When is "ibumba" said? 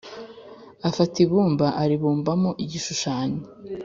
1.25-1.65